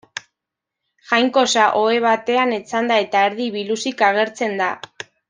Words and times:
Jainkosa 1.09 1.65
ohe 1.83 1.99
batean 2.07 2.55
etzanda 2.57 2.97
eta 3.05 3.21
erdi 3.29 3.51
biluzik 3.59 4.03
agertzen 4.09 4.57
da. 4.65 4.71